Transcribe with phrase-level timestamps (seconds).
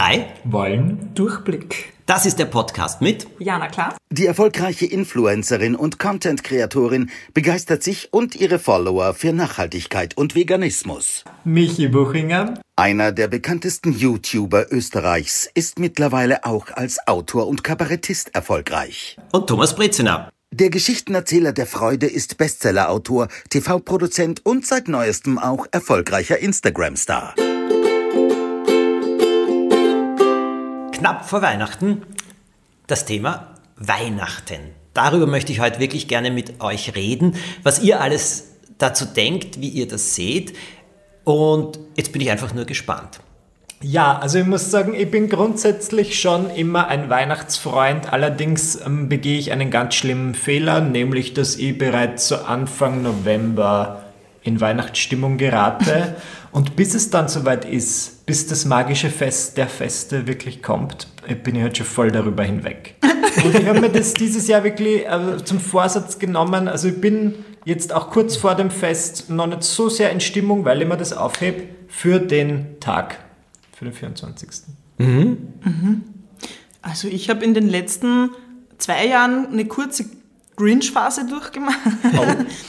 [0.00, 1.92] Drei wollen Durchblick.
[2.06, 3.96] Das ist der Podcast mit Jana Klaas.
[4.10, 11.24] Die erfolgreiche Influencerin und Content-Kreatorin begeistert sich und ihre Follower für Nachhaltigkeit und Veganismus.
[11.44, 12.54] Michi Buchinger.
[12.76, 19.18] Einer der bekanntesten YouTuber Österreichs ist mittlerweile auch als Autor und Kabarettist erfolgreich.
[19.32, 20.30] Und Thomas Brezina.
[20.50, 27.34] Der Geschichtenerzähler der Freude ist Bestsellerautor, TV-Produzent und seit neuestem auch erfolgreicher Instagram-Star.
[31.00, 32.02] Knapp vor Weihnachten
[32.86, 34.58] das Thema Weihnachten.
[34.92, 39.70] Darüber möchte ich heute wirklich gerne mit euch reden, was ihr alles dazu denkt, wie
[39.70, 40.54] ihr das seht.
[41.24, 43.20] Und jetzt bin ich einfach nur gespannt.
[43.80, 48.12] Ja, also ich muss sagen, ich bin grundsätzlich schon immer ein Weihnachtsfreund.
[48.12, 54.02] Allerdings ähm, begehe ich einen ganz schlimmen Fehler, nämlich dass ich bereits so Anfang November
[54.42, 56.16] in Weihnachtsstimmung gerate.
[56.52, 61.06] Und bis es dann soweit ist, bis das magische Fest der Feste wirklich kommt,
[61.44, 62.96] bin ich halt schon voll darüber hinweg.
[63.44, 66.66] Und ich habe mir das dieses Jahr wirklich äh, zum Vorsatz genommen.
[66.66, 70.64] Also ich bin jetzt auch kurz vor dem Fest noch nicht so sehr in Stimmung,
[70.64, 73.18] weil ich mir das aufhebe für den Tag
[73.72, 74.48] für den 24.
[74.98, 75.36] Mhm.
[75.64, 76.02] Mhm.
[76.82, 78.30] Also ich habe in den letzten
[78.78, 80.04] zwei Jahren eine kurze
[80.60, 81.78] Grinch-Phase durchgemacht.
[82.04, 82.24] Oh,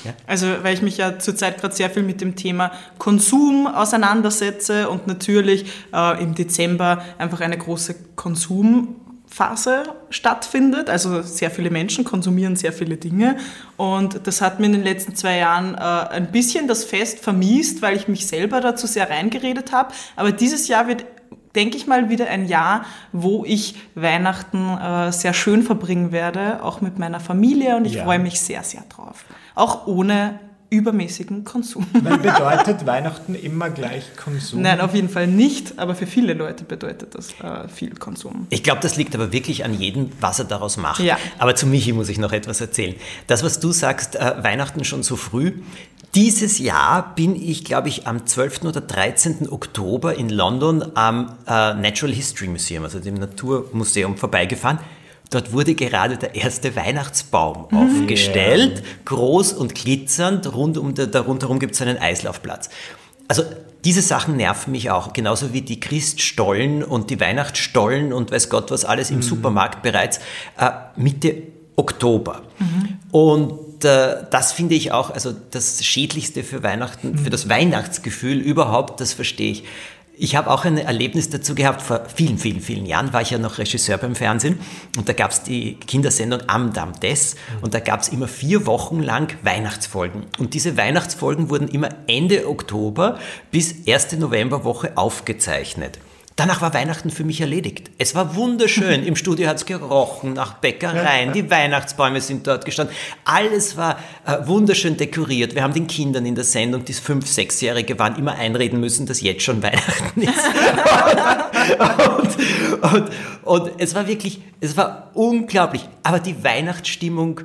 [0.05, 0.13] ja.
[0.27, 5.07] Also weil ich mich ja zurzeit gerade sehr viel mit dem Thema Konsum auseinandersetze und
[5.07, 10.89] natürlich äh, im Dezember einfach eine große Konsumphase stattfindet.
[10.89, 13.37] Also sehr viele Menschen konsumieren sehr viele Dinge
[13.75, 17.81] und das hat mir in den letzten zwei Jahren äh, ein bisschen das Fest vermiest,
[17.81, 19.93] weil ich mich selber dazu sehr reingeredet habe.
[20.15, 21.05] Aber dieses Jahr wird
[21.55, 26.81] denke ich mal, wieder ein Jahr, wo ich Weihnachten äh, sehr schön verbringen werde, auch
[26.81, 28.03] mit meiner Familie und ich ja.
[28.03, 29.25] freue mich sehr, sehr drauf.
[29.55, 30.39] Auch ohne
[30.71, 31.85] übermäßigen Konsum.
[31.93, 34.61] Weil bedeutet Weihnachten immer gleich Konsum?
[34.61, 38.47] Nein, auf jeden Fall nicht, aber für viele Leute bedeutet das äh, viel Konsum.
[38.49, 41.01] Ich glaube, das liegt aber wirklich an jedem, was er daraus macht.
[41.01, 41.17] Ja.
[41.37, 42.95] Aber zu Michi muss ich noch etwas erzählen.
[43.27, 45.55] Das, was du sagst, äh, Weihnachten schon so früh,
[46.15, 48.63] dieses Jahr bin ich, glaube ich, am 12.
[48.65, 49.49] oder 13.
[49.49, 54.79] Oktober in London am äh, Natural History Museum, also dem Naturmuseum, vorbeigefahren.
[55.29, 57.77] Dort wurde gerade der erste Weihnachtsbaum mhm.
[57.77, 58.85] aufgestellt, yeah.
[59.05, 60.53] groß und glitzernd.
[60.53, 62.69] Rund um der, da rundherum gibt es einen Eislaufplatz.
[63.29, 63.43] Also
[63.85, 68.69] diese Sachen nerven mich auch, genauso wie die Christstollen und die Weihnachtsstollen und weiß Gott
[68.71, 69.21] was alles im mhm.
[69.21, 70.19] Supermarkt bereits
[70.57, 71.43] äh, Mitte
[71.77, 72.41] Oktober.
[72.59, 72.97] Mhm.
[73.11, 78.99] Und äh, das finde ich auch, also das Schädlichste für Weihnachten, für das Weihnachtsgefühl überhaupt,
[78.99, 79.63] das verstehe ich.
[80.23, 83.39] Ich habe auch ein Erlebnis dazu gehabt, vor vielen, vielen, vielen Jahren war ich ja
[83.39, 84.59] noch Regisseur beim Fernsehen
[84.95, 88.67] und da gab es die Kindersendung Am Dam des und da gab es immer vier
[88.67, 90.25] Wochen lang Weihnachtsfolgen.
[90.37, 93.17] Und diese Weihnachtsfolgen wurden immer Ende Oktober
[93.49, 95.97] bis erste Novemberwoche aufgezeichnet.
[96.41, 97.91] Danach war Weihnachten für mich erledigt.
[97.99, 99.03] Es war wunderschön.
[99.05, 101.33] Im Studio hat es gerochen nach Bäckereien.
[101.33, 102.95] Die Weihnachtsbäume sind dort gestanden.
[103.25, 105.53] Alles war äh, wunderschön dekoriert.
[105.53, 109.21] Wir haben den Kindern in der Sendung, die fünf, sechsjährige waren, immer einreden müssen, dass
[109.21, 110.33] jetzt schon Weihnachten ist.
[112.81, 113.09] und, und,
[113.43, 115.87] und es war wirklich, es war unglaublich.
[116.01, 117.41] Aber die Weihnachtsstimmung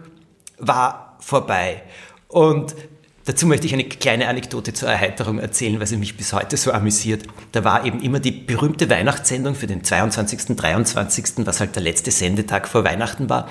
[0.57, 1.83] war vorbei.
[2.29, 2.75] Und
[3.27, 6.71] Dazu möchte ich eine kleine Anekdote zur Erheiterung erzählen, weil sie mich bis heute so
[6.71, 7.25] amüsiert.
[7.51, 12.13] Da war eben immer die berühmte Weihnachtssendung für den 22., 23., was halt der letzte
[12.13, 13.49] Sendetag vor Weihnachten war.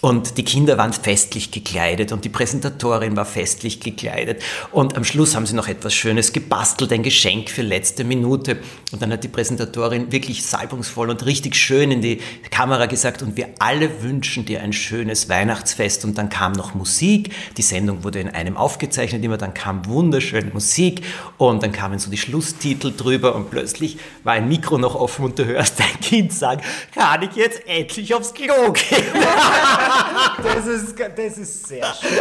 [0.00, 4.42] Und die Kinder waren festlich gekleidet und die Präsentatorin war festlich gekleidet.
[4.72, 8.58] Und am Schluss haben sie noch etwas Schönes gebastelt, ein Geschenk für letzte Minute.
[8.92, 13.36] Und dann hat die Präsentatorin wirklich salbungsvoll und richtig schön in die Kamera gesagt, und
[13.36, 16.06] wir alle wünschen dir ein schönes Weihnachtsfest.
[16.06, 17.34] Und dann kam noch Musik.
[17.58, 21.02] Die Sendung wurde in einem aufgezeichnet immer, dann kam wunderschöne Musik
[21.36, 25.38] und dann kamen so die Schlusstitel drüber und plötzlich war ein Mikro noch offen und
[25.38, 26.62] du hörst dein Kind sagen,
[26.94, 29.04] kann ich jetzt endlich aufs Klo gehen?
[30.42, 32.18] das, ist, das ist sehr schön.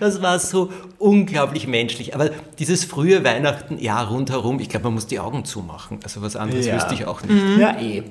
[0.00, 2.14] das war so unglaublich menschlich.
[2.14, 6.00] Aber dieses frühe Weihnachten, ja, rundherum, ich glaube, man muss die Augen zumachen.
[6.04, 6.76] Also was anderes ja.
[6.76, 7.58] wüsste ich auch nicht.
[7.58, 8.04] Ja, eh.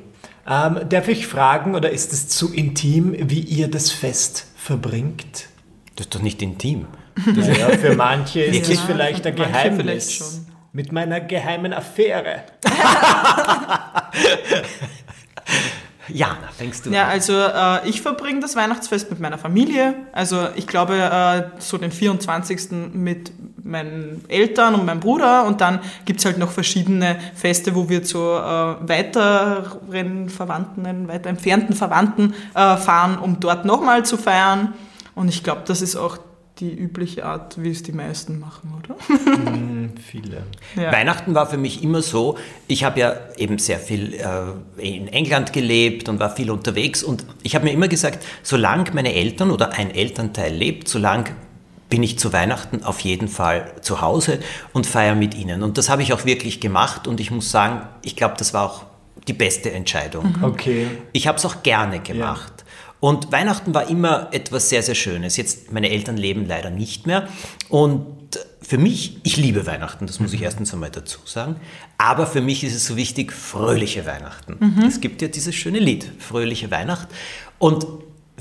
[0.48, 5.48] Ähm, darf ich fragen, oder ist es zu intim, wie ihr das Fest verbringt?
[5.96, 6.88] Das ist doch nicht intim.
[7.36, 10.46] ja, für manche ist es vielleicht ein Geheimnis.
[10.74, 12.44] Mit meiner geheimen Affäre.
[16.14, 17.10] Jana, fängst du Ja, an.
[17.12, 19.96] also äh, ich verbringe das Weihnachtsfest mit meiner Familie.
[20.12, 22.72] Also ich glaube äh, so den 24.
[22.94, 23.32] mit
[23.64, 28.04] meinen Eltern und meinem Bruder und dann gibt es halt noch verschiedene Feste, wo wir
[28.04, 34.74] zu äh, weiteren Verwandten, weiter entfernten Verwandten äh, fahren, um dort nochmal zu feiern.
[35.16, 36.18] Und ich glaube, das ist auch
[36.62, 38.96] die übliche Art, wie es die meisten machen, oder?
[39.52, 40.44] Mm, viele.
[40.76, 40.92] Ja.
[40.92, 42.38] Weihnachten war für mich immer so,
[42.68, 47.26] ich habe ja eben sehr viel äh, in England gelebt und war viel unterwegs und
[47.42, 51.26] ich habe mir immer gesagt, solange meine Eltern oder ein Elternteil lebt, solange
[51.90, 54.40] bin ich zu Weihnachten auf jeden Fall zu Hause
[54.72, 55.64] und feiere mit ihnen.
[55.64, 58.66] Und das habe ich auch wirklich gemacht und ich muss sagen, ich glaube, das war
[58.66, 58.84] auch
[59.28, 60.36] die beste Entscheidung.
[60.38, 60.44] Mhm.
[60.44, 60.88] Okay.
[61.12, 62.54] Ich habe es auch gerne gemacht.
[62.58, 62.61] Ja.
[63.02, 65.36] Und Weihnachten war immer etwas sehr, sehr Schönes.
[65.36, 67.28] Jetzt, meine Eltern leben leider nicht mehr.
[67.68, 68.06] Und
[68.62, 70.46] für mich, ich liebe Weihnachten, das muss ich mhm.
[70.46, 71.56] erstens einmal dazu sagen.
[71.98, 74.56] Aber für mich ist es so wichtig, fröhliche Weihnachten.
[74.60, 74.86] Mhm.
[74.86, 77.08] Es gibt ja dieses schöne Lied, Fröhliche Weihnacht.
[77.58, 77.88] Und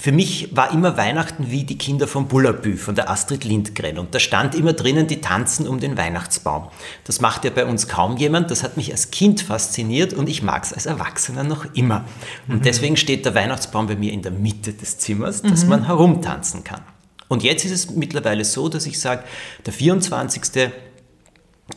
[0.01, 3.99] für mich war immer Weihnachten wie die Kinder von Bullabü, von der Astrid Lindgren.
[3.99, 6.69] Und da stand immer drinnen, die tanzen um den Weihnachtsbaum.
[7.05, 8.51] Das macht ja bei uns kaum jemand.
[8.51, 12.07] Das hat mich als Kind fasziniert und ich mag es als Erwachsener noch immer.
[12.49, 12.63] Und mhm.
[12.63, 15.69] deswegen steht der Weihnachtsbaum bei mir in der Mitte des Zimmers, dass mhm.
[15.69, 16.81] man herumtanzen kann.
[17.29, 19.25] Und jetzt ist es mittlerweile so, dass ich sage,
[19.67, 20.71] der 24.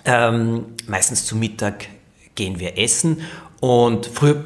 [0.05, 1.87] Ähm, meistens zu Mittag
[2.35, 3.21] gehen wir essen
[3.63, 4.43] und früher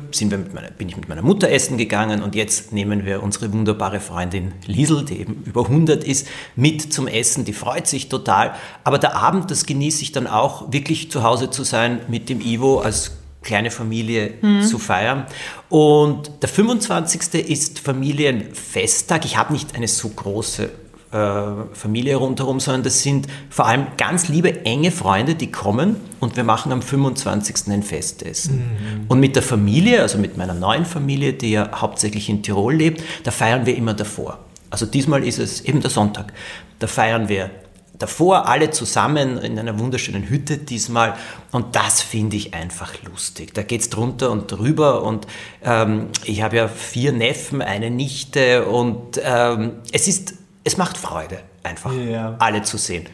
[0.53, 4.51] meiner, bin ich mit meiner Mutter essen gegangen und jetzt nehmen wir unsere wunderbare Freundin
[4.67, 7.43] Liesel, die eben über 100 ist, mit zum Essen.
[7.43, 8.53] Die freut sich total.
[8.83, 12.41] Aber der Abend, das genieße ich dann auch, wirklich zu Hause zu sein mit dem
[12.41, 14.61] Ivo als kleine Familie mhm.
[14.61, 15.25] zu feiern.
[15.67, 17.49] Und der 25.
[17.49, 19.25] ist Familienfesttag.
[19.25, 20.69] Ich habe nicht eine so große
[21.09, 26.43] Familie rundherum, sondern das sind vor allem ganz liebe, enge Freunde, die kommen und wir
[26.43, 27.71] machen am 25.
[27.71, 28.57] ein Festessen.
[28.57, 29.05] Mhm.
[29.07, 33.01] Und mit der Familie, also mit meiner neuen Familie, die ja hauptsächlich in Tirol lebt,
[33.23, 34.39] da feiern wir immer davor.
[34.69, 36.33] Also diesmal ist es eben der Sonntag.
[36.79, 37.51] Da feiern wir
[37.97, 41.15] davor alle zusammen in einer wunderschönen Hütte diesmal
[41.51, 43.53] und das finde ich einfach lustig.
[43.53, 45.25] Da geht es drunter und drüber und
[45.63, 50.33] ähm, ich habe ja vier Neffen, eine Nichte und ähm, es ist
[50.67, 52.35] es macht Freude, einfach ja.
[52.39, 53.05] alle zu sehen.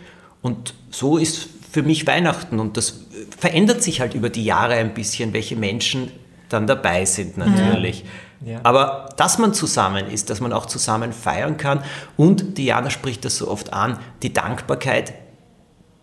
[0.42, 3.02] Und so ist für mich Weihnachten und das
[3.38, 6.12] verändert sich halt über die Jahre ein bisschen, welche Menschen
[6.50, 8.06] dann dabei sind natürlich.
[8.44, 8.60] Ja.
[8.64, 11.84] Aber dass man zusammen ist, dass man auch zusammen feiern kann
[12.18, 15.14] und Diana spricht das so oft an, die Dankbarkeit,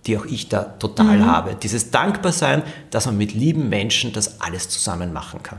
[0.07, 1.27] die auch ich da total mhm.
[1.27, 1.57] habe.
[1.61, 5.59] Dieses Dankbarsein, dass man mit lieben Menschen das alles zusammen machen kann.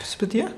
[0.00, 0.50] Was ist bei dir?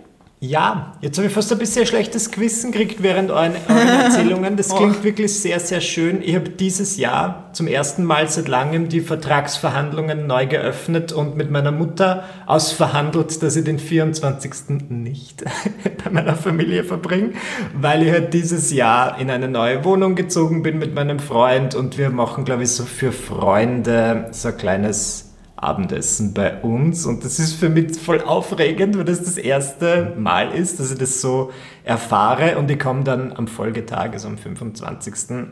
[0.43, 4.57] Ja, jetzt habe ich fast ein bisschen schlechtes Gewissen gekriegt während euren, euren Erzählungen.
[4.57, 5.05] Das klingt oh.
[5.05, 6.23] wirklich sehr, sehr schön.
[6.23, 11.51] Ich habe dieses Jahr zum ersten Mal seit langem die Vertragsverhandlungen neu geöffnet und mit
[11.51, 14.81] meiner Mutter ausverhandelt, dass ich den 24.
[14.89, 15.45] nicht
[16.05, 17.33] bei meiner Familie verbringe,
[17.75, 21.99] weil ich halt dieses Jahr in eine neue Wohnung gezogen bin mit meinem Freund und
[21.99, 25.30] wir machen, glaube ich, so für Freunde so ein kleines
[25.61, 27.07] Abendessen bei uns.
[27.07, 30.99] Und das ist für mich voll aufregend, weil das das erste Mal ist, dass ich
[30.99, 31.51] das so
[31.85, 32.59] erfahre.
[32.59, 35.49] Und ich komme dann am Folgetag, also am 25.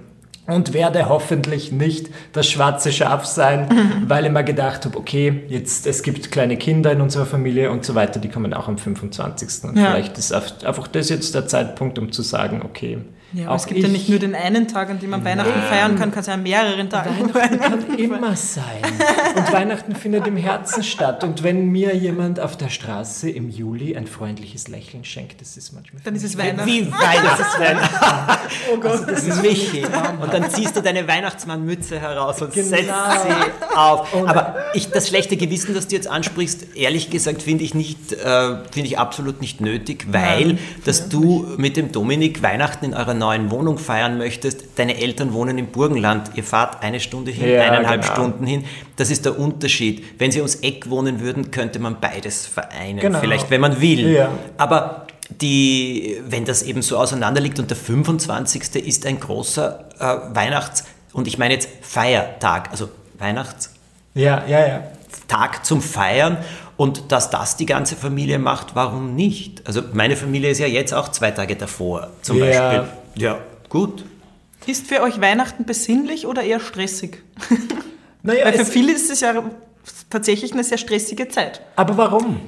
[0.47, 3.69] Und werde hoffentlich nicht das schwarze Schaf sein,
[4.09, 7.85] weil ich mir gedacht habe, okay, jetzt es gibt kleine Kinder in unserer Familie und
[7.85, 9.69] so weiter, die kommen auch am 25.
[9.69, 9.91] Und ja.
[9.91, 12.99] vielleicht ist einfach das jetzt der Zeitpunkt, um zu sagen, okay,
[13.33, 15.69] ja, aber es gibt ja nicht nur den einen Tag, an dem man Weihnachten Nein.
[15.69, 18.81] feiern kann, kann es ja an mehreren Tagen Weihnachten kann immer sein.
[19.37, 21.23] Und Weihnachten findet im Herzen statt.
[21.25, 25.73] Und wenn mir jemand auf der Straße im Juli ein freundliches Lächeln schenkt, das ist
[25.73, 26.01] manchmal...
[26.03, 26.67] Dann ist es Weihnachten.
[26.67, 27.79] Wie Weihnachten?
[28.73, 28.93] oh Gott.
[28.93, 29.85] Also das ist Michi.
[29.85, 32.69] Und dann ziehst du deine Weihnachtsmannmütze heraus und genau.
[32.69, 34.09] setzt sie auf.
[34.27, 38.57] Aber ich, das schlechte Gewissen, das du jetzt ansprichst, ehrlich gesagt, finde ich, nicht, äh,
[38.71, 40.59] find ich absolut nicht nötig, weil Nein.
[40.87, 45.59] dass du mit dem Dominik Weihnachten in eurer neuen Wohnung feiern möchtest, deine Eltern wohnen
[45.59, 48.15] im Burgenland, ihr fahrt eine Stunde hin, ja, eineinhalb genau.
[48.15, 48.65] Stunden hin,
[48.97, 50.05] das ist der Unterschied.
[50.19, 53.21] Wenn sie ums Eck wohnen würden, könnte man beides vereinen, genau.
[53.21, 54.09] vielleicht wenn man will.
[54.11, 54.31] Ja.
[54.57, 55.07] Aber
[55.41, 58.87] die, wenn das eben so auseinander liegt und der 25.
[58.87, 63.75] ist ein großer äh, Weihnachts- und ich meine jetzt Feiertag, also Weihnachts-
[64.15, 64.83] ja, ja, ja.
[65.27, 66.39] Tag zum Feiern
[66.79, 69.67] und dass das die ganze Familie macht, warum nicht?
[69.67, 72.45] Also meine Familie ist ja jetzt auch zwei Tage davor zum ja.
[72.47, 72.89] Beispiel.
[73.23, 74.05] Ja, gut.
[74.65, 77.23] Ist für euch Weihnachten besinnlich oder eher stressig?
[78.23, 79.43] Naja, Weil für viele ist es ja
[80.11, 81.63] tatsächlich eine sehr stressige Zeit.
[81.77, 82.41] Aber warum?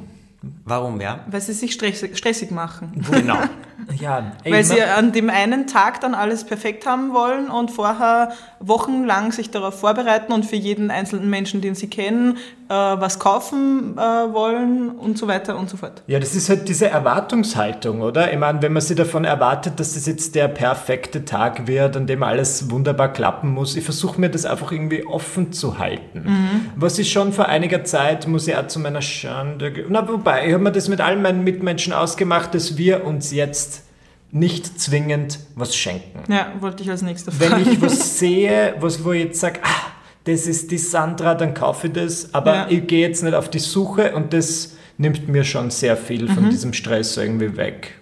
[0.70, 1.18] Warum, ja?
[1.28, 3.04] Weil sie sich stressig, stressig machen.
[3.10, 3.38] Genau.
[4.00, 9.32] ja, Weil sie an dem einen Tag dann alles perfekt haben wollen und vorher wochenlang
[9.32, 12.36] sich darauf vorbereiten und für jeden einzelnen Menschen, den sie kennen,
[12.68, 16.02] äh, was kaufen äh, wollen und so weiter und so fort.
[16.06, 18.32] Ja, das ist halt diese Erwartungshaltung, oder?
[18.32, 22.06] Ich meine, wenn man sich davon erwartet, dass das jetzt der perfekte Tag wird, an
[22.06, 26.22] dem alles wunderbar klappen muss, ich versuche mir das einfach irgendwie offen zu halten.
[26.26, 26.66] Mhm.
[26.76, 30.52] Was ich schon vor einiger Zeit, muss ich auch zu meiner Schande, na wobei, ich
[30.60, 33.84] habe mir das mit allen meinen Mitmenschen ausgemacht, dass wir uns jetzt
[34.30, 36.30] nicht zwingend was schenken.
[36.30, 37.64] Ja, wollte ich als nächstes fragen.
[37.64, 39.92] Wenn ich was sehe, was, wo ich jetzt sage, ah,
[40.24, 42.66] das ist die Sandra, dann kaufe ich das, aber ja.
[42.68, 46.44] ich gehe jetzt nicht auf die Suche und das nimmt mir schon sehr viel von
[46.44, 46.50] mhm.
[46.50, 47.94] diesem Stress irgendwie weg.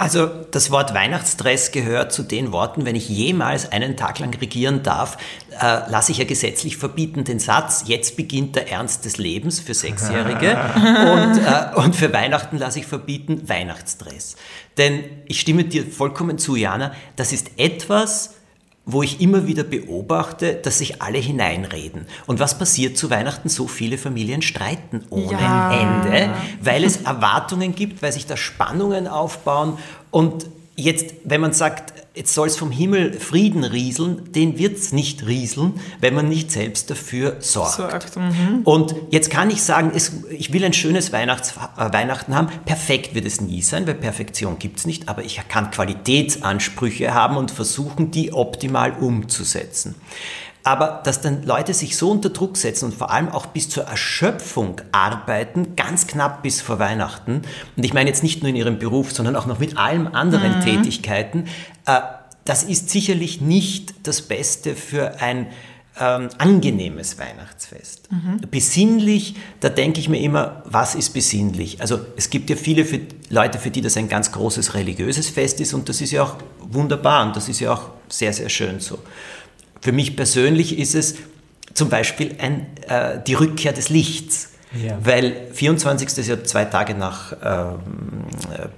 [0.00, 4.82] Also das Wort Weihnachtsstress gehört zu den Worten, wenn ich jemals einen Tag lang regieren
[4.82, 5.18] darf,
[5.50, 9.74] äh, lasse ich ja gesetzlich verbieten den Satz, jetzt beginnt der Ernst des Lebens für
[9.74, 14.36] Sechsjährige und, äh, und für Weihnachten lasse ich verbieten Weihnachtsstress.
[14.78, 18.36] Denn ich stimme dir vollkommen zu, Jana, das ist etwas,
[18.92, 22.06] wo ich immer wieder beobachte, dass sich alle hineinreden.
[22.26, 23.48] Und was passiert zu Weihnachten?
[23.48, 25.72] So viele Familien streiten ohne ja.
[25.72, 26.30] Ende,
[26.60, 29.78] weil es Erwartungen gibt, weil sich da Spannungen aufbauen.
[30.10, 34.92] Und jetzt, wenn man sagt, jetzt soll es vom Himmel Frieden rieseln, den wird es
[34.92, 37.76] nicht rieseln, wenn man nicht selbst dafür sorgt.
[37.76, 38.62] sorgt mhm.
[38.64, 42.48] Und jetzt kann ich sagen, es, ich will ein schönes Weihnachts, äh, Weihnachten haben.
[42.64, 47.36] Perfekt wird es nie sein, weil Perfektion gibt es nicht, aber ich kann Qualitätsansprüche haben
[47.36, 49.94] und versuchen, die optimal umzusetzen.
[50.62, 53.84] Aber dass dann Leute sich so unter Druck setzen und vor allem auch bis zur
[53.84, 57.42] Erschöpfung arbeiten, ganz knapp bis vor Weihnachten,
[57.76, 60.58] und ich meine jetzt nicht nur in ihrem Beruf, sondern auch noch mit allen anderen
[60.58, 60.62] mhm.
[60.62, 61.46] Tätigkeiten,
[61.86, 62.00] äh,
[62.44, 65.46] das ist sicherlich nicht das Beste für ein
[65.98, 68.10] ähm, angenehmes Weihnachtsfest.
[68.10, 68.40] Mhm.
[68.50, 71.80] Besinnlich, da denke ich mir immer, was ist besinnlich?
[71.80, 75.60] Also es gibt ja viele für, Leute, für die das ein ganz großes religiöses Fest
[75.60, 78.80] ist und das ist ja auch wunderbar und das ist ja auch sehr, sehr schön
[78.80, 78.98] so.
[79.80, 81.16] Für mich persönlich ist es
[81.74, 84.48] zum Beispiel ein, äh, die Rückkehr des Lichts.
[84.72, 84.98] Ja.
[85.02, 86.18] Weil 24.
[86.18, 87.80] ist ja zwei Tage nach, ähm,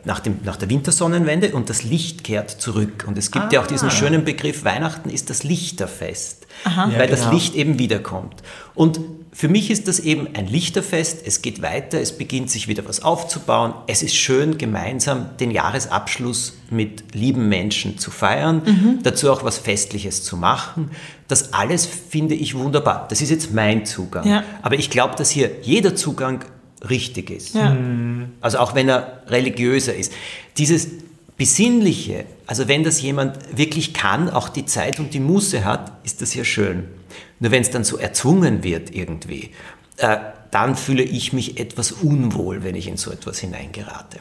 [0.05, 3.05] nach, dem, nach der Wintersonnenwende und das Licht kehrt zurück.
[3.07, 3.49] Und es gibt ah.
[3.53, 3.91] ja auch diesen ah.
[3.91, 6.85] schönen Begriff, Weihnachten ist das Lichterfest, Aha.
[6.85, 7.11] weil ja, genau.
[7.11, 8.43] das Licht eben wiederkommt.
[8.75, 9.01] Und
[9.35, 13.03] für mich ist das eben ein Lichterfest, es geht weiter, es beginnt sich wieder was
[13.03, 13.73] aufzubauen.
[13.87, 18.99] Es ist schön, gemeinsam den Jahresabschluss mit lieben Menschen zu feiern, mhm.
[19.03, 20.91] dazu auch was Festliches zu machen.
[21.29, 23.07] Das alles finde ich wunderbar.
[23.09, 24.27] Das ist jetzt mein Zugang.
[24.27, 24.45] Ja.
[24.61, 26.45] Aber ich glaube, dass hier jeder Zugang
[26.89, 27.55] richtig ist.
[27.55, 27.71] Ja.
[27.71, 28.33] Mhm.
[28.43, 30.13] Also auch wenn er religiöser ist.
[30.59, 30.89] Dieses
[31.39, 36.21] Besinnliche, also wenn das jemand wirklich kann, auch die Zeit und die Muße hat, ist
[36.21, 36.85] das ja schön.
[37.41, 39.51] Nur wenn es dann so erzwungen wird irgendwie,
[39.97, 40.17] äh,
[40.51, 44.19] dann fühle ich mich etwas unwohl, wenn ich in so etwas hineingerate.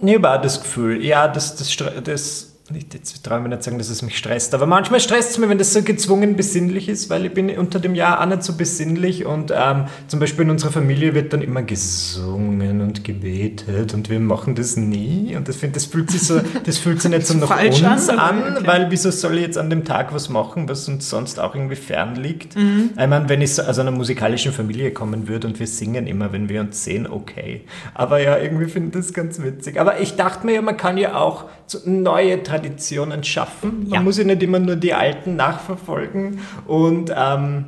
[0.00, 3.78] Ich habe das Gefühl, ja, das, das, das nicht, jetzt traue ich mir nicht sagen,
[3.78, 7.10] dass es mich stresst, aber manchmal stresst es mir, wenn das so gezwungen besinnlich ist,
[7.10, 10.50] weil ich bin unter dem Jahr auch nicht so besinnlich und ähm, zum Beispiel in
[10.50, 15.56] unserer Familie wird dann immer gesungen und gebetet und wir machen das nie und das,
[15.56, 18.66] find, das fühlt sich so, das fühlt sich nicht so nach uns an, an okay.
[18.66, 21.76] weil wieso soll ich jetzt an dem Tag was machen, was uns sonst auch irgendwie
[21.76, 22.56] fern liegt?
[22.56, 22.90] Mhm.
[22.98, 26.32] Ich meine, wenn ich so aus einer musikalischen Familie kommen würde und wir singen immer,
[26.32, 27.62] wenn wir uns sehen, okay.
[27.94, 29.80] Aber ja, irgendwie finde ich das ganz witzig.
[29.80, 31.44] Aber ich dachte mir ja, man kann ja auch
[31.84, 33.80] neue Traditionen schaffen.
[33.84, 34.00] Man ja.
[34.00, 36.40] muss ja nicht immer nur die alten nachverfolgen.
[36.66, 37.66] Und ähm,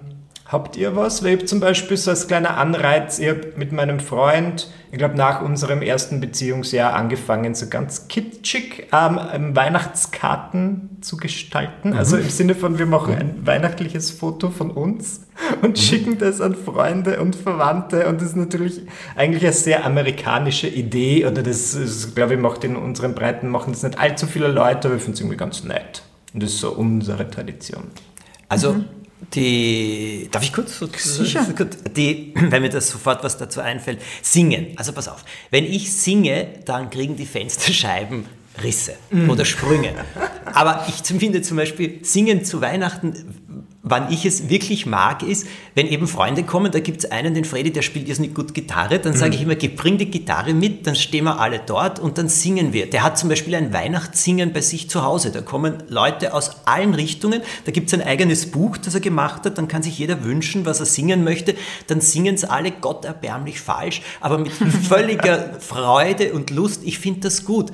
[0.54, 1.22] habt ihr was?
[1.22, 5.16] Weil ich zum Beispiel so als kleiner Anreiz, ich habe mit meinem Freund, ich glaube
[5.16, 11.90] nach unserem ersten Beziehungsjahr angefangen, so ganz kitschig ähm, ähm Weihnachtskarten zu gestalten.
[11.90, 11.96] Mhm.
[11.96, 15.26] Also im Sinne von, wir machen ein weihnachtliches Foto von uns
[15.62, 15.76] und mhm.
[15.76, 18.06] schicken das an Freunde und Verwandte.
[18.08, 18.80] Und das ist natürlich
[19.16, 21.26] eigentlich eine sehr amerikanische Idee.
[21.26, 24.88] Oder das, ist, glaube ich, macht in unseren Breiten machen das nicht allzu viele Leute,
[24.88, 26.02] aber ich finde es irgendwie ganz nett.
[26.32, 27.84] Und das ist so unsere Tradition.
[28.48, 28.84] Also mhm.
[29.32, 30.78] Die, darf ich kurz?
[30.96, 31.46] Sicher.
[31.96, 34.68] Die, wenn mir das sofort was dazu einfällt, singen.
[34.76, 38.26] Also pass auf, wenn ich singe, dann kriegen die Fensterscheiben
[38.62, 39.30] Risse mm.
[39.30, 39.94] oder Sprünge.
[40.52, 43.43] Aber ich finde zum Beispiel, singen zu Weihnachten
[43.84, 47.44] wann ich es wirklich mag, ist, wenn eben Freunde kommen, da gibt es einen, den
[47.44, 49.34] Freddy, der spielt jetzt nicht gut Gitarre, dann sage mhm.
[49.34, 52.88] ich immer, bring die Gitarre mit, dann stehen wir alle dort und dann singen wir.
[52.88, 55.30] Der hat zum Beispiel ein Weihnachtssingen bei sich zu Hause.
[55.30, 59.44] Da kommen Leute aus allen Richtungen, da gibt es ein eigenes Buch, das er gemacht
[59.44, 61.54] hat, dann kann sich jeder wünschen, was er singen möchte,
[61.86, 64.52] dann singen es alle Gott erbärmlich falsch, aber mit
[64.88, 66.80] völliger Freude und Lust.
[66.84, 67.70] Ich finde das gut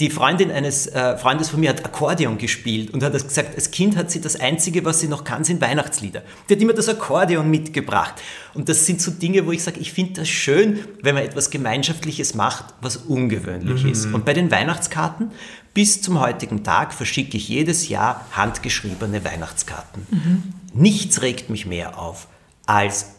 [0.00, 3.96] die Freundin eines äh, Freundes von mir hat Akkordeon gespielt und hat gesagt, als Kind
[3.96, 6.22] hat sie das Einzige, was sie noch kann, sind Weihnachtslieder.
[6.48, 8.14] Die hat immer das Akkordeon mitgebracht.
[8.54, 11.50] Und das sind so Dinge, wo ich sage, ich finde das schön, wenn man etwas
[11.50, 13.90] Gemeinschaftliches macht, was ungewöhnlich mhm.
[13.90, 14.06] ist.
[14.06, 15.30] Und bei den Weihnachtskarten
[15.74, 20.06] bis zum heutigen Tag verschicke ich jedes Jahr handgeschriebene Weihnachtskarten.
[20.10, 20.42] Mhm.
[20.74, 22.28] Nichts regt mich mehr auf
[22.66, 23.14] als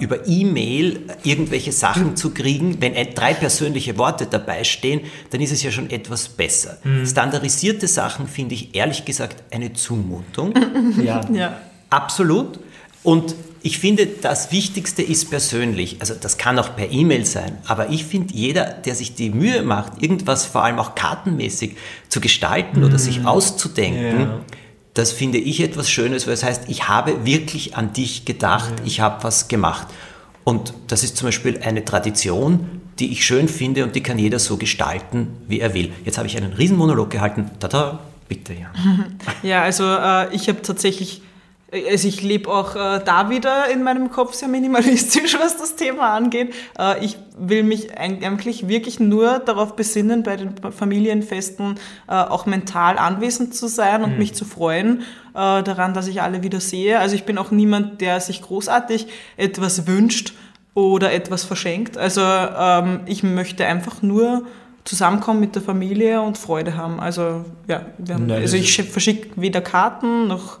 [0.00, 2.16] über E-Mail irgendwelche Sachen mhm.
[2.16, 6.78] zu kriegen, wenn drei persönliche Worte dabei stehen, dann ist es ja schon etwas besser.
[6.84, 7.06] Mhm.
[7.06, 10.54] Standardisierte Sachen finde ich ehrlich gesagt eine Zumutung.
[11.04, 11.20] ja.
[11.32, 11.60] ja.
[11.90, 12.58] Absolut.
[13.02, 15.96] Und ich finde, das Wichtigste ist persönlich.
[16.00, 17.58] Also das kann auch per E-Mail sein.
[17.66, 21.76] Aber ich finde, jeder, der sich die Mühe macht, irgendwas vor allem auch kartenmäßig
[22.08, 22.84] zu gestalten mm.
[22.84, 23.26] oder sich mhm.
[23.26, 24.40] auszudenken, ja.
[24.94, 29.00] Das finde ich etwas Schönes, weil es heißt, ich habe wirklich an dich gedacht, ich
[29.00, 29.86] habe was gemacht.
[30.44, 34.38] Und das ist zum Beispiel eine Tradition, die ich schön finde und die kann jeder
[34.38, 35.92] so gestalten, wie er will.
[36.04, 37.50] Jetzt habe ich einen Riesenmonolog gehalten.
[37.58, 38.70] Tada, bitte, ja.
[39.42, 41.22] Ja, also äh, ich habe tatsächlich
[41.72, 46.14] also ich lebe auch äh, da wieder in meinem Kopf sehr minimalistisch, was das Thema
[46.14, 46.54] angeht.
[46.78, 51.76] Äh, ich will mich eigentlich wirklich nur darauf besinnen, bei den Familienfesten
[52.08, 54.18] äh, auch mental anwesend zu sein und mhm.
[54.18, 55.00] mich zu freuen
[55.34, 56.98] äh, daran, dass ich alle wieder sehe.
[56.98, 59.06] Also ich bin auch niemand, der sich großartig
[59.38, 60.34] etwas wünscht
[60.74, 61.96] oder etwas verschenkt.
[61.96, 64.46] Also ähm, ich möchte einfach nur
[64.84, 67.00] zusammenkommen mit der Familie und Freude haben.
[67.00, 70.58] Also ja, haben, also ich verschicke weder Karten noch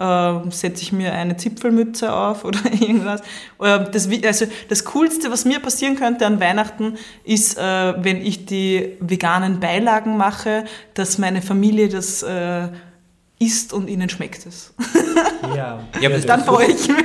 [0.00, 3.20] äh, setze ich mir eine Zipfelmütze auf oder irgendwas.
[3.60, 8.46] Äh, das, also das Coolste, was mir passieren könnte an Weihnachten, ist, äh, wenn ich
[8.46, 10.64] die veganen Beilagen mache,
[10.94, 12.68] dass meine Familie das äh,
[13.38, 14.74] isst und ihnen schmeckt es.
[15.54, 17.04] Ja, ja dann freue ich mich.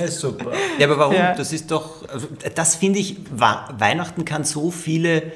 [0.00, 0.52] Ja, super.
[0.78, 1.14] Ja, aber warum?
[1.14, 1.34] Ja.
[1.34, 5.32] Das ist doch, also, das finde ich, Weihnachten kann so viele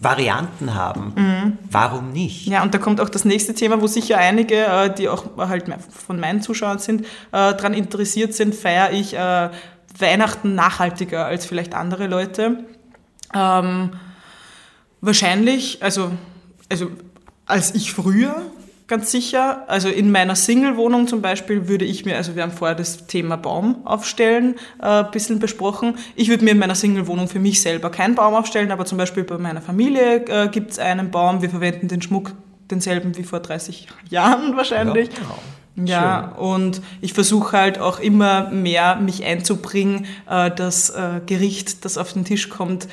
[0.00, 1.12] Varianten haben.
[1.16, 1.58] Mhm.
[1.70, 2.46] Warum nicht?
[2.46, 5.66] Ja, und da kommt auch das nächste Thema, wo sicher einige, äh, die auch halt
[6.06, 9.50] von meinen Zuschauern sind, äh, daran interessiert sind, feiere ich äh,
[9.98, 12.64] Weihnachten nachhaltiger als vielleicht andere Leute.
[13.34, 13.90] Ähm,
[15.00, 16.12] wahrscheinlich, also,
[16.68, 16.90] also
[17.46, 18.42] als ich früher
[18.88, 19.64] ganz sicher.
[19.68, 23.36] Also in meiner Single-Wohnung zum Beispiel würde ich mir, also wir haben vorher das Thema
[23.36, 25.96] Baum aufstellen äh, ein bisschen besprochen.
[26.16, 29.24] Ich würde mir in meiner Single-Wohnung für mich selber keinen Baum aufstellen, aber zum Beispiel
[29.24, 31.42] bei meiner Familie äh, gibt es einen Baum.
[31.42, 32.32] Wir verwenden den Schmuck
[32.70, 35.08] denselben wie vor 30 Jahren wahrscheinlich.
[35.08, 35.38] Ja, genau.
[35.88, 36.44] Ja, Schön.
[36.44, 42.14] und ich versuche halt auch immer mehr mich einzubringen, äh, das äh, Gericht, das auf
[42.14, 42.88] den Tisch kommt,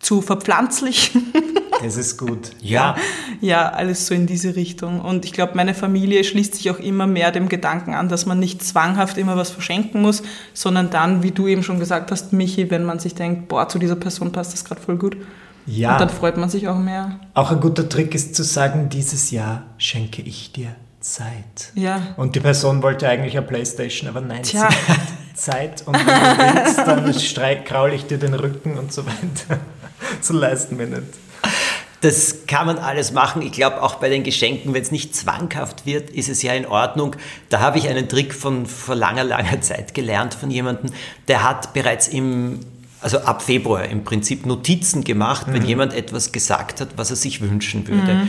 [0.00, 1.32] zu verpflanzlichen.
[1.86, 2.50] Es ist gut.
[2.60, 2.96] Ja.
[3.40, 5.00] Ja, alles so in diese Richtung.
[5.00, 8.38] Und ich glaube, meine Familie schließt sich auch immer mehr dem Gedanken an, dass man
[8.38, 10.22] nicht zwanghaft immer was verschenken muss,
[10.52, 13.78] sondern dann, wie du eben schon gesagt hast, Michi, wenn man sich denkt, boah, zu
[13.78, 15.16] dieser Person passt das gerade voll gut.
[15.66, 15.92] Ja.
[15.92, 17.20] Und dann freut man sich auch mehr.
[17.34, 21.72] Auch ein guter Trick ist zu sagen, dieses Jahr schenke ich dir Zeit.
[21.74, 22.14] Ja.
[22.16, 24.68] Und die Person wollte eigentlich eine Playstation, aber nein, Tja.
[24.70, 25.00] sie hat
[25.34, 29.60] Zeit und wenn du willst, dann kraul ich dir den Rücken und so weiter.
[30.20, 31.02] so leisten wir nicht.
[32.04, 33.40] Das kann man alles machen.
[33.40, 36.66] Ich glaube, auch bei den Geschenken, wenn es nicht zwanghaft wird, ist es ja in
[36.66, 37.16] Ordnung.
[37.48, 40.90] Da habe ich einen Trick von vor langer, langer Zeit gelernt von jemandem,
[41.28, 42.60] der hat bereits im
[43.00, 45.52] also ab Februar im Prinzip Notizen gemacht, mhm.
[45.54, 48.14] wenn jemand etwas gesagt hat, was er sich wünschen würde.
[48.14, 48.28] Mhm.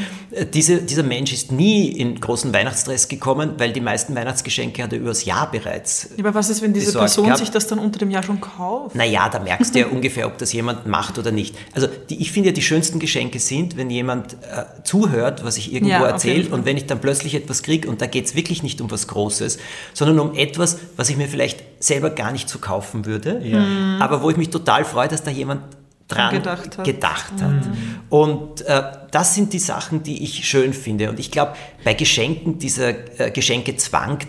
[0.54, 5.00] Diese, dieser Mensch ist nie in großen Weihnachtsstress gekommen, weil die meisten Weihnachtsgeschenke hat er
[5.00, 6.10] übers Jahr bereits.
[6.20, 7.40] Aber was ist, wenn diese Person gehabt.
[7.40, 8.96] sich das dann unter dem Jahr schon kauft?
[8.96, 11.56] Naja, da merkst du ja ungefähr, ob das jemand macht oder nicht.
[11.74, 15.72] Also die, ich finde ja, die schönsten Geschenke sind, wenn jemand äh, zuhört, was ich
[15.74, 18.62] irgendwo ja, erzähle und wenn ich dann plötzlich etwas kriege und da geht es wirklich
[18.62, 19.58] nicht um was Großes,
[19.94, 23.64] sondern um etwas, was ich mir vielleicht selber gar nicht so kaufen würde, ja.
[24.00, 25.62] Aber wo ich mich total freue, dass da jemand
[26.08, 26.86] dran gedacht hat.
[26.86, 27.66] Gedacht hat.
[27.66, 28.00] Mhm.
[28.10, 31.10] Und äh, das sind die Sachen, die ich schön finde.
[31.10, 34.20] Und ich glaube, bei Geschenken, dieser äh, Geschenkezwang,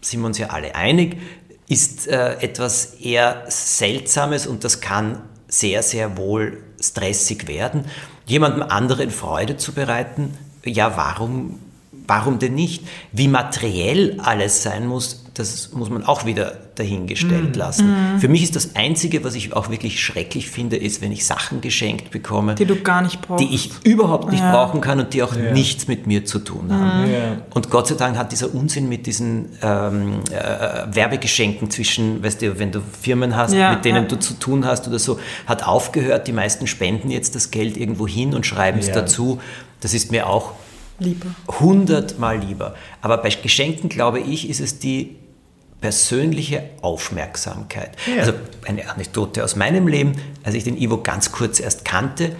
[0.00, 1.16] sind wir uns ja alle einig,
[1.68, 7.86] ist äh, etwas eher Seltsames und das kann sehr, sehr wohl stressig werden.
[8.26, 11.58] Jemandem anderen Freude zu bereiten, ja, warum,
[12.06, 12.84] warum denn nicht?
[13.12, 17.58] Wie materiell alles sein muss, das muss man auch wieder dahingestellt mm.
[17.58, 18.16] lassen.
[18.16, 18.20] Mm.
[18.20, 21.60] Für mich ist das Einzige, was ich auch wirklich schrecklich finde, ist, wenn ich Sachen
[21.60, 23.44] geschenkt bekomme, die du gar nicht brauchst.
[23.44, 24.52] Die ich überhaupt nicht ja.
[24.52, 25.52] brauchen kann und die auch ja.
[25.52, 27.10] nichts mit mir zu tun haben.
[27.10, 27.18] Ja.
[27.52, 32.58] Und Gott sei Dank hat dieser Unsinn mit diesen ähm, äh, Werbegeschenken zwischen, weißt du,
[32.60, 36.28] wenn du Firmen hast, mit denen du zu tun hast oder so, hat aufgehört.
[36.28, 39.40] Die meisten spenden jetzt das Geld irgendwo hin und schreiben es dazu.
[39.80, 40.52] Das ist mir auch
[40.98, 41.26] lieber.
[41.60, 42.74] hundertmal lieber.
[43.00, 45.16] Aber bei Geschenken, glaube ich, ist es die
[45.84, 47.90] persönliche Aufmerksamkeit.
[48.06, 48.20] Ja.
[48.20, 48.32] Also
[48.66, 52.34] eine Anekdote aus meinem Leben, als ich den Ivo ganz kurz erst kannte.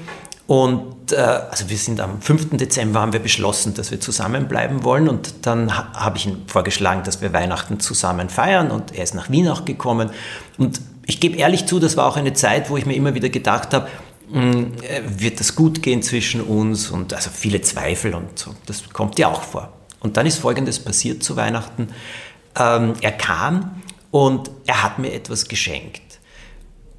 [0.46, 2.56] Und äh, also wir sind am 5.
[2.56, 5.10] Dezember haben wir beschlossen, dass wir zusammenbleiben wollen.
[5.10, 8.70] Und dann ha habe ich ihm vorgeschlagen, dass wir Weihnachten zusammen feiern.
[8.70, 10.08] Und er ist nach Wien auch gekommen.
[10.56, 13.28] Und ich gebe ehrlich zu, das war auch eine Zeit, wo ich mir immer wieder
[13.28, 13.88] gedacht habe,
[14.32, 16.90] hm, äh, wird das gut gehen zwischen uns?
[16.90, 18.54] Und also viele Zweifel und so.
[18.64, 19.70] Das kommt ja auch vor.
[20.00, 21.88] Und dann ist Folgendes passiert zu Weihnachten.
[22.58, 26.02] Ähm, er kam und er hat mir etwas geschenkt.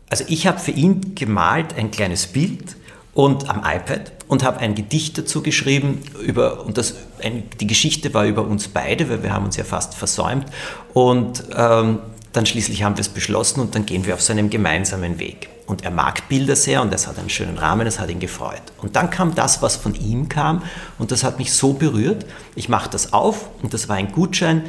[0.09, 2.75] Also ich habe für ihn gemalt ein kleines Bild
[3.13, 8.13] und am iPad und habe ein Gedicht dazu geschrieben über und das ein, die Geschichte
[8.13, 10.45] war über uns beide, weil wir haben uns ja fast versäumt
[10.93, 11.99] und ähm,
[12.33, 15.49] dann schließlich haben wir es beschlossen und dann gehen wir auf so einem gemeinsamen Weg.
[15.67, 18.61] Und er mag Bilder sehr und das hat einen schönen Rahmen, das hat ihn gefreut.
[18.81, 20.61] Und dann kam das, was von ihm kam
[20.99, 22.25] und das hat mich so berührt.
[22.55, 24.63] Ich mache das auf und das war ein Gutschein,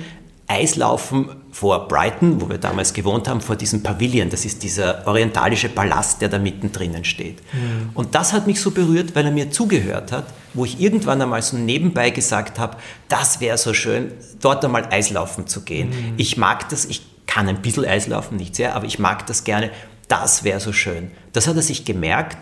[0.48, 4.30] Eislaufen vor Brighton, wo wir damals gewohnt haben, vor diesem Pavilion.
[4.30, 7.38] Das ist dieser orientalische Palast, der da mittendrin steht.
[7.52, 7.90] Mhm.
[7.94, 11.42] Und das hat mich so berührt, weil er mir zugehört hat, wo ich irgendwann einmal
[11.42, 12.76] so nebenbei gesagt habe,
[13.08, 15.88] das wäre so schön, dort einmal Eislaufen zu gehen.
[15.88, 16.14] Mhm.
[16.16, 19.70] Ich mag das, ich kann ein bisschen Eislaufen, nicht sehr, aber ich mag das gerne.
[20.06, 21.10] Das wäre so schön.
[21.32, 22.36] Das hat er sich gemerkt.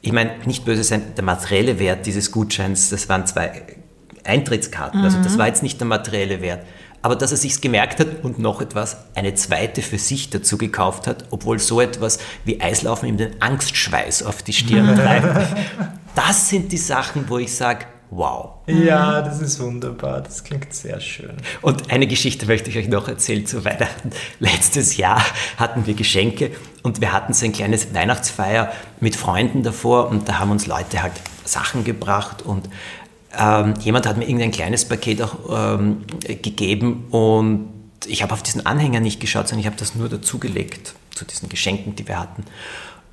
[0.00, 3.62] Ich meine, nicht böse sein, der materielle Wert dieses Gutscheins, das waren zwei
[4.24, 5.00] Eintrittskarten.
[5.00, 5.04] Mhm.
[5.04, 5.38] Also das mhm.
[5.38, 6.64] war jetzt nicht der materielle Wert
[7.02, 11.06] aber dass er sich's gemerkt hat und noch etwas, eine zweite für sich dazu gekauft
[11.06, 15.48] hat, obwohl so etwas wie Eislaufen ihm den Angstschweiß auf die Stirn treibt.
[16.14, 18.50] das sind die Sachen, wo ich sage, wow.
[18.66, 21.32] Ja, das ist wunderbar, das klingt sehr schön.
[21.60, 24.10] Und eine Geschichte möchte ich euch noch erzählen zu Weihnachten.
[24.38, 25.24] Letztes Jahr
[25.56, 30.38] hatten wir Geschenke und wir hatten so ein kleines Weihnachtsfeier mit Freunden davor und da
[30.38, 32.68] haben uns Leute halt Sachen gebracht und
[33.38, 35.36] ähm, jemand hat mir irgendein kleines Paket auch
[35.76, 37.68] ähm, gegeben und
[38.06, 41.48] ich habe auf diesen Anhänger nicht geschaut, sondern ich habe das nur dazugelegt zu diesen
[41.48, 42.44] Geschenken, die wir hatten.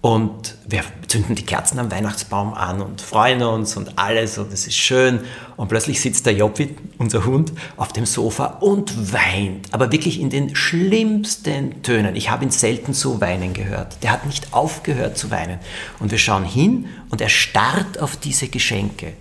[0.01, 4.65] Und wir zünden die Kerzen am Weihnachtsbaum an und freuen uns und alles und es
[4.65, 5.19] ist schön.
[5.58, 9.73] Und plötzlich sitzt der Joppi, unser Hund, auf dem Sofa und weint.
[9.73, 12.15] Aber wirklich in den schlimmsten Tönen.
[12.15, 14.01] Ich habe ihn selten so weinen gehört.
[14.01, 15.60] Der hat nicht aufgehört zu weinen.
[15.99, 19.13] Und wir schauen hin und er starrt auf diese Geschenke.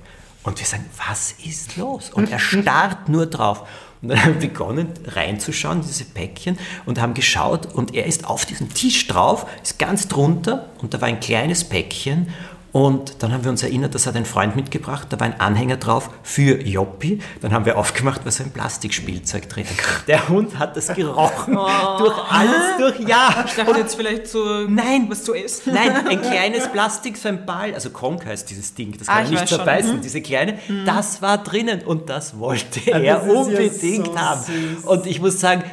[0.49, 2.09] Und wir sagen, was ist los?
[2.09, 3.69] Und er starrt nur drauf.
[4.01, 8.47] Und dann haben wir begonnen reinzuschauen, diese Päckchen, und haben geschaut und er ist auf
[8.47, 12.29] diesem Tisch drauf, ist ganz drunter und da war ein kleines Päckchen
[12.73, 15.79] und dann haben wir uns erinnert, das hat ein Freund mitgebracht, da war ein Anhänger
[15.79, 17.21] drauf für Joppi.
[17.41, 19.65] Dann haben wir aufgemacht, was ein Plastikspielzeug drin.
[20.07, 21.57] Der Hund hat das gerochen.
[21.57, 21.99] Oh.
[21.99, 23.45] Durch alles, durch, ja.
[23.47, 25.73] Ich dachte und, jetzt vielleicht so, nein, was zu essen.
[25.73, 29.31] Nein, ein kleines Plastik, so ein Ball, also Konk heißt dieses Ding, das kann ah,
[29.31, 30.01] nicht zerbeißen, mhm.
[30.03, 30.85] diese kleine, mhm.
[30.85, 34.43] das war drinnen und das wollte ah, er das unbedingt ja so haben.
[34.43, 34.85] Süß.
[34.85, 35.65] Und ich muss sagen,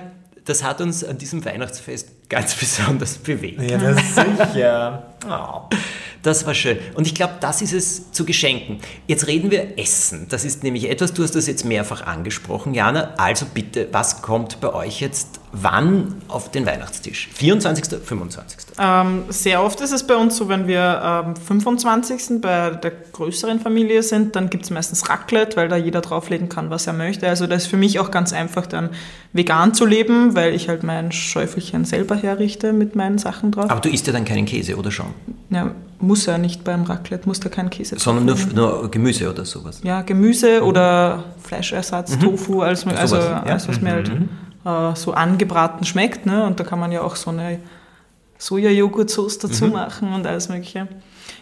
[0.45, 3.62] das hat uns an diesem Weihnachtsfest ganz besonders bewegt.
[3.62, 5.03] Ja, das ist sicher.
[5.29, 5.75] Oh.
[6.25, 6.79] Das war schön.
[6.95, 8.79] Und ich glaube, das ist es zu Geschenken.
[9.05, 10.25] Jetzt reden wir Essen.
[10.29, 13.13] Das ist nämlich etwas, du hast das jetzt mehrfach angesprochen, Jana.
[13.17, 17.29] Also bitte, was kommt bei euch jetzt wann auf den Weihnachtstisch?
[17.33, 18.59] 24., 25.?
[18.79, 22.41] Ähm, sehr oft ist es bei uns so, wenn wir am ähm, 25.
[22.41, 26.69] bei der größeren Familie sind, dann gibt es meistens Raclette, weil da jeder drauflegen kann,
[26.69, 27.27] was er möchte.
[27.27, 28.89] Also das ist für mich auch ganz einfach, dann
[29.33, 33.69] vegan zu leben, weil ich halt mein Schäufelchen selber herrichte mit meinen Sachen drauf.
[33.69, 35.13] Aber du isst ja dann keinen Käse, oder schon?
[35.49, 39.45] Ja, muss er nicht beim Raclette, muss da kein Käse Sondern nur, nur, Gemüse oder
[39.45, 39.79] sowas?
[39.84, 40.67] Ja, Gemüse mhm.
[40.67, 42.19] oder Fleischersatz, mhm.
[42.21, 43.43] Tofu, alles, also, ja.
[43.43, 44.29] alles was mir halt mhm.
[44.65, 46.25] äh, so angebraten schmeckt.
[46.25, 46.45] Ne?
[46.45, 47.60] Und da kann man ja auch so eine
[48.38, 49.73] Soja-Joghurt-Sauce dazu mhm.
[49.73, 50.88] machen und alles mögliche.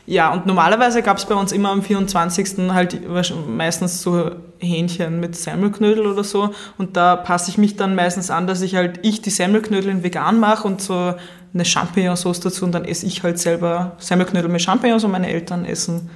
[0.06, 2.70] Ja, und normalerweise gab es bei uns immer am 24.
[2.74, 3.00] halt
[3.48, 6.54] meistens so Hähnchen mit Semmelknödel oder so.
[6.78, 10.04] Und da passe ich mich dann meistens an, dass ich halt ich die Semmelknödel in
[10.04, 11.14] vegan mache und so
[11.54, 15.66] eine Champignonsauce dazu und dann esse ich halt selber Semmelknödel mit Champignons und meine Eltern
[15.66, 16.10] essen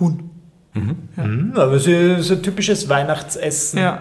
[0.00, 0.30] Huhn.
[0.74, 0.96] Mhm.
[1.16, 1.24] Ja.
[1.24, 3.78] Mhm, aber so, so ein typisches Weihnachtsessen.
[3.78, 4.00] Ja.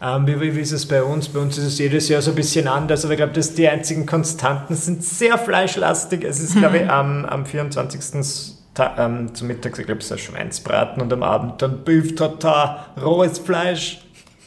[0.00, 1.28] Ähm, wie, wie, ist es bei uns?
[1.28, 3.68] Bei uns ist es jedes Jahr so ein bisschen anders, aber ich glaube, dass die
[3.68, 6.24] einzigen Konstanten sind sehr fleischlastig.
[6.24, 8.57] Es ist, glaube ich, am, am 24.
[8.78, 13.38] Ähm, zum Mittag, ich glaube, es ist Schweinsbraten und am Abend dann Beef total rohes
[13.38, 14.00] Fleisch.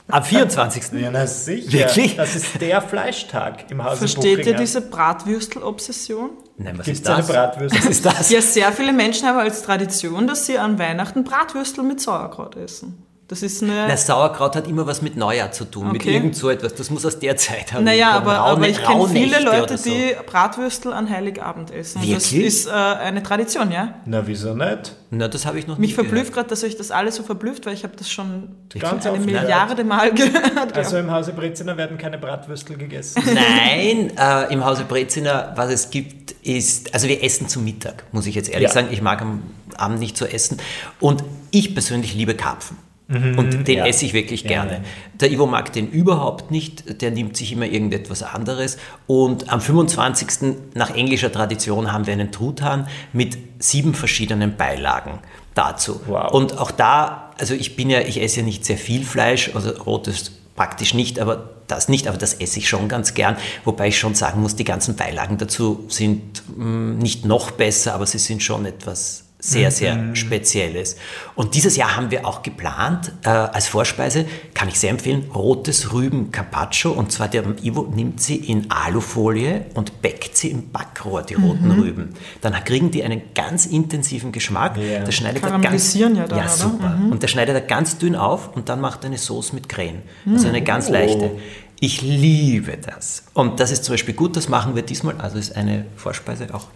[0.07, 0.83] Am 24.
[1.01, 1.71] Ja, na sicher.
[1.71, 2.15] Wirklich?
[2.17, 4.47] Das ist der Fleischtag im Hause Versteht Buchinger.
[4.47, 6.31] ihr diese Bratwürstel-Obsession?
[6.57, 7.29] Nein, was Gibt's ist das?
[7.29, 7.79] Eine Bratwürstel?
[7.79, 8.29] Was ist das?
[8.29, 13.05] Ja, sehr viele Menschen haben als Tradition, dass sie an Weihnachten Bratwürstel mit Sauerkraut essen.
[13.31, 13.87] Das ist eine.
[13.87, 15.93] Na, Sauerkraut hat immer was mit Neujahr zu tun, okay.
[15.93, 16.75] mit irgend so etwas.
[16.75, 17.85] Das muss aus der Zeit haben.
[17.85, 19.89] Naja, aber, Raune, aber ich kenne viele Leute, so.
[19.89, 22.01] die Bratwürstel an Heiligabend essen.
[22.01, 22.17] Wirklich?
[22.17, 23.93] Das ist äh, eine Tradition, ja?
[24.05, 24.97] Na, wieso nicht?
[25.11, 27.73] Na, das habe ich noch Mich verblüfft gerade, dass euch das alle so verblüfft, weil
[27.73, 30.75] ich habe das schon Ganz eine Milliarde Mal gehört.
[30.75, 33.23] Also im Hause Breziner werden keine Bratwürstel gegessen?
[33.25, 38.25] Nein, äh, im Hause Breziner, was es gibt, ist, also wir essen zum Mittag, muss
[38.25, 38.73] ich jetzt ehrlich ja.
[38.73, 38.89] sagen.
[38.91, 39.43] Ich mag am
[39.77, 40.57] Abend nicht so essen.
[40.99, 42.90] Und ich persönlich liebe Karpfen.
[43.11, 43.85] Mhm, und den ja.
[43.85, 44.71] esse ich wirklich gerne.
[44.71, 44.79] Ja.
[45.19, 48.77] Der Ivo mag den überhaupt nicht, der nimmt sich immer irgendetwas anderes.
[49.05, 50.55] Und am 25.
[50.73, 55.19] nach englischer Tradition haben wir einen Truthahn mit sieben verschiedenen Beilagen
[55.53, 55.99] dazu.
[56.07, 56.31] Wow.
[56.31, 59.71] Und auch da, also ich bin ja, ich esse ja nicht sehr viel Fleisch, also
[59.71, 63.37] rotes praktisch nicht, aber das nicht, aber das esse ich schon ganz gern.
[63.63, 67.93] Wobei ich schon sagen muss, die ganzen Beilagen dazu sind mh, mm, nicht noch besser,
[67.93, 69.73] aber sie sind schon etwas sehr, mhm.
[69.73, 70.95] sehr Spezielles.
[71.35, 75.91] Und dieses Jahr haben wir auch geplant, äh, als Vorspeise, kann ich sehr empfehlen, rotes
[75.91, 76.91] Rüben Carpaccio.
[76.91, 81.75] Und zwar der Ivo nimmt sie in Alufolie und bäckt sie im Backrohr, die roten
[81.75, 81.81] mhm.
[81.81, 82.13] Rüben.
[82.41, 84.77] Dann kriegen die einen ganz intensiven Geschmack.
[84.77, 85.03] Yeah.
[85.03, 86.89] Das schneidet er ganz, ja, dann, ja super.
[86.89, 87.11] Mhm.
[87.11, 90.03] Und der schneidet er ganz dünn auf und dann macht er eine Sauce mit Creme.
[90.31, 90.93] Also eine ganz oh.
[90.93, 91.31] leichte.
[91.79, 93.23] Ich liebe das.
[93.33, 95.15] Und das ist zum Beispiel gut, das machen wir diesmal.
[95.17, 96.67] Also ist eine Vorspeise auch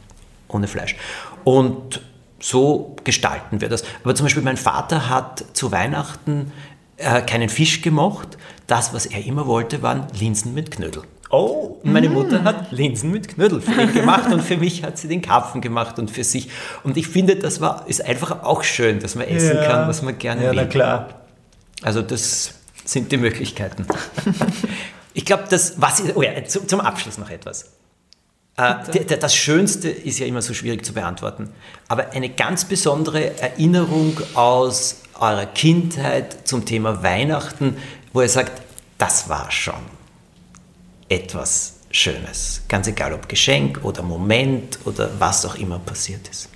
[0.48, 0.96] ohne Fleisch.
[1.44, 2.02] Und
[2.46, 3.84] so gestalten wir das.
[4.04, 6.52] Aber zum Beispiel mein Vater hat zu Weihnachten
[6.98, 8.38] äh, keinen Fisch gemocht.
[8.68, 11.02] Das, was er immer wollte, waren Linsen mit Knödel.
[11.32, 12.14] Oh, und meine mm.
[12.14, 15.60] Mutter hat Linsen mit Knödel für ihn gemacht und für mich hat sie den Karpfen
[15.60, 16.50] gemacht und für sich.
[16.84, 19.66] Und ich finde, das war, ist einfach auch schön, dass man essen ja.
[19.66, 20.58] kann, was man gerne ja, will.
[20.58, 21.10] Ja, na klar.
[21.82, 22.54] Also das
[22.86, 23.88] sind die Möglichkeiten.
[25.16, 27.72] ich glaube, das, was, oh ja, zum Abschluss noch etwas.
[28.58, 31.50] Äh, das Schönste ist ja immer so schwierig zu beantworten.
[31.88, 37.78] Aber eine ganz besondere Erinnerung aus eurer Kindheit zum Thema Weihnachten,
[38.14, 38.62] wo ihr sagt,
[38.98, 39.76] das war schon
[41.10, 42.62] etwas Schönes.
[42.68, 46.50] Ganz egal ob Geschenk oder Moment oder was auch immer passiert ist.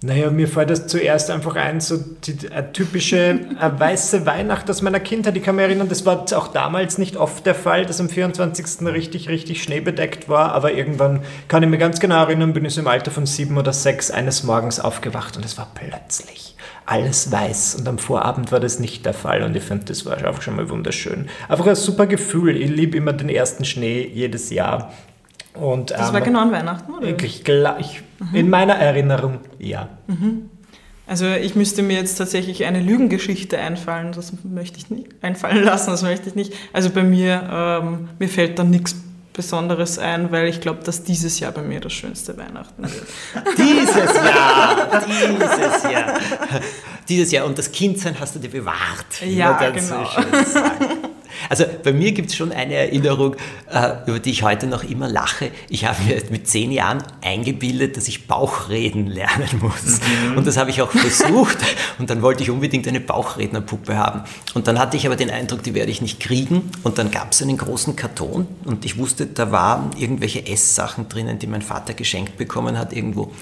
[0.00, 3.16] Naja, mir fällt das zuerst einfach ein, so die äh, typische
[3.60, 5.36] äh, weiße Weihnacht aus meiner Kindheit.
[5.36, 8.86] Ich kann mich erinnern, das war auch damals nicht oft der Fall, dass am 24.
[8.86, 10.52] richtig, richtig schneebedeckt war.
[10.52, 13.58] Aber irgendwann kann ich mir ganz genau erinnern, bin ich so im Alter von sieben
[13.58, 16.54] oder sechs eines Morgens aufgewacht und es war plötzlich
[16.86, 17.76] alles weiß.
[17.76, 20.56] Und am Vorabend war das nicht der Fall und ich finde, das war einfach schon
[20.56, 21.28] mal wunderschön.
[21.48, 22.56] Einfach ein super Gefühl.
[22.56, 24.92] Ich liebe immer den ersten Schnee jedes Jahr.
[25.58, 27.08] Und, das ähm, war genau an Weihnachten, oder?
[27.08, 28.34] Ich, ich, mhm.
[28.34, 29.88] In meiner Erinnerung, ja.
[30.06, 30.50] Mhm.
[31.06, 35.90] Also ich müsste mir jetzt tatsächlich eine Lügengeschichte einfallen, das möchte ich nicht einfallen lassen,
[35.90, 36.52] das möchte ich nicht.
[36.72, 38.94] Also bei mir, ähm, mir fällt da nichts
[39.32, 43.06] Besonderes ein, weil ich glaube, dass dieses Jahr bei mir das schönste Weihnachten wird.
[43.56, 46.20] dieses Jahr, dieses Jahr,
[47.08, 49.22] dieses Jahr und das Kindsein hast du dir bewahrt.
[49.24, 50.04] Ja, genau.
[50.44, 50.58] So
[51.48, 53.36] also bei mir gibt es schon eine Erinnerung,
[53.70, 55.50] äh, über die ich heute noch immer lache.
[55.68, 60.00] Ich habe mir mit zehn Jahren eingebildet, dass ich Bauchreden lernen muss.
[60.00, 60.38] Mhm.
[60.38, 61.58] Und das habe ich auch versucht.
[61.98, 64.22] Und dann wollte ich unbedingt eine Bauchrednerpuppe haben.
[64.54, 66.70] Und dann hatte ich aber den Eindruck, die werde ich nicht kriegen.
[66.82, 71.38] Und dann gab es einen großen Karton und ich wusste, da waren irgendwelche Esssachen drinnen,
[71.38, 73.32] die mein Vater geschenkt bekommen hat irgendwo.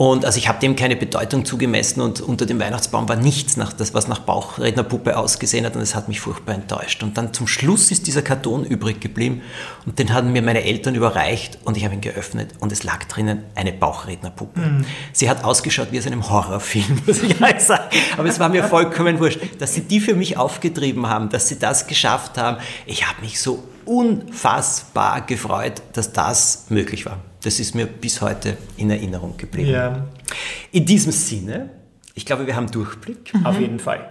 [0.00, 3.74] Und also ich habe dem keine Bedeutung zugemessen und unter dem Weihnachtsbaum war nichts, nach
[3.74, 7.02] das, was nach Bauchrednerpuppe ausgesehen hat und es hat mich furchtbar enttäuscht.
[7.02, 9.42] Und dann zum Schluss ist dieser Karton übrig geblieben
[9.84, 13.04] und den haben mir meine Eltern überreicht und ich habe ihn geöffnet und es lag
[13.08, 14.60] drinnen eine Bauchrednerpuppe.
[14.60, 14.86] Mhm.
[15.12, 17.84] Sie hat ausgeschaut wie aus einem Horrorfilm, muss ich halt sagen.
[18.16, 21.58] Aber es war mir vollkommen wurscht, dass sie die für mich aufgetrieben haben, dass sie
[21.58, 22.56] das geschafft haben.
[22.86, 27.18] Ich habe mich so unfassbar gefreut, dass das möglich war.
[27.42, 29.70] Das ist mir bis heute in Erinnerung geblieben.
[29.70, 30.06] Ja.
[30.72, 31.70] In diesem Sinne,
[32.14, 33.32] ich glaube, wir haben Durchblick.
[33.34, 33.46] Mhm.
[33.46, 34.08] Auf jeden Fall.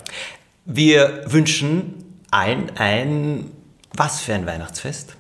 [0.66, 1.94] Wir wünschen
[2.32, 3.52] allen ein,
[3.94, 5.16] was für ein Weihnachtsfest?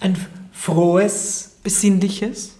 [0.00, 0.16] Ein
[0.52, 2.56] frohes, besinnliches,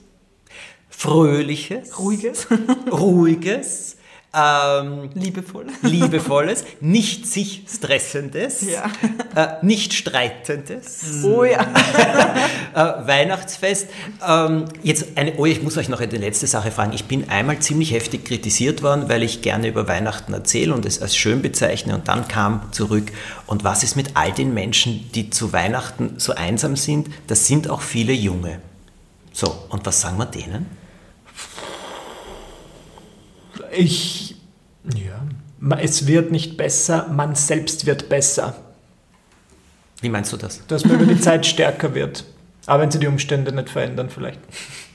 [0.88, 2.46] fröhliches, ruhiges,
[2.90, 3.96] ruhiges,
[4.36, 5.66] ähm, Liebevoll.
[5.82, 8.84] Liebevolles, nicht sich stressendes, ja.
[9.34, 11.24] äh, nicht streitendes.
[11.24, 11.62] Oh ja.
[12.74, 13.88] äh, Weihnachtsfest.
[14.26, 16.92] Ähm, jetzt eine, oh, ich muss euch noch eine letzte Sache fragen.
[16.92, 21.00] Ich bin einmal ziemlich heftig kritisiert worden, weil ich gerne über Weihnachten erzähle und es
[21.00, 23.12] als schön bezeichne und dann kam zurück.
[23.46, 27.08] Und was ist mit all den Menschen, die zu Weihnachten so einsam sind?
[27.26, 28.60] Das sind auch viele Junge.
[29.32, 30.66] So, und was sagen wir denen?
[33.76, 34.36] Ich,
[34.94, 38.56] ja, es wird nicht besser, man selbst wird besser.
[40.00, 40.66] Wie meinst du das?
[40.66, 42.24] Dass man über die Zeit stärker wird.
[42.66, 44.40] Aber wenn sie die Umstände nicht verändern, vielleicht.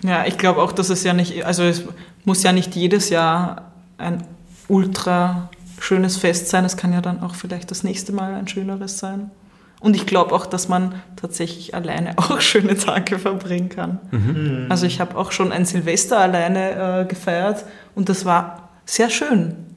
[0.04, 1.84] Ja, ich glaube auch, dass es ja nicht, also es
[2.26, 4.24] muss ja nicht jedes Jahr ein
[4.68, 6.66] ultra schönes Fest sein.
[6.66, 9.32] Es kann ja dann auch vielleicht das nächste Mal ein schöneres sein.
[9.80, 14.00] Und ich glaube auch, dass man tatsächlich alleine auch schöne Tage verbringen kann.
[14.12, 14.66] Mhm.
[14.70, 17.66] Also ich habe auch schon ein Silvester alleine äh, gefeiert
[17.96, 19.76] und das war sehr schön.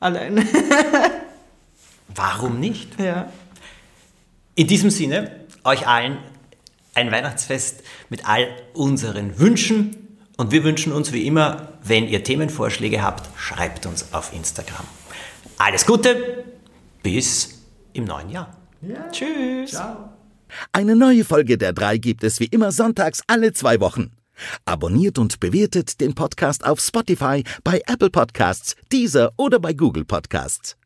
[0.00, 0.46] Alleine.
[2.14, 2.98] Warum nicht?
[3.00, 3.32] Ja.
[4.54, 6.18] In diesem Sinne, euch allen
[6.94, 10.18] ein Weihnachtsfest mit all unseren Wünschen.
[10.36, 14.86] Und wir wünschen uns wie immer, wenn ihr Themenvorschläge habt, schreibt uns auf Instagram.
[15.58, 16.44] Alles Gute,
[17.02, 18.56] bis im neuen Jahr.
[18.82, 19.08] Ja.
[19.10, 19.70] Tschüss.
[19.70, 20.10] Ciao.
[20.72, 24.12] Eine neue Folge der drei gibt es wie immer sonntags alle zwei Wochen.
[24.64, 30.76] Abonniert und bewertet den Podcast auf Spotify, bei Apple Podcasts, Deezer oder bei Google Podcasts.